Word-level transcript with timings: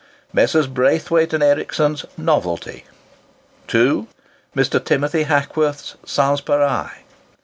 Messrs. 0.33 0.65
Braithwaite 0.65 1.31
and 1.31 1.43
Ericsson's 1.43 2.05
"Novelty." 2.17 2.85
2. 3.67 4.07
Mr. 4.55 4.83
Timothy 4.83 5.25
Hackworth's 5.25 5.93
"Sanspareil." 6.03 6.89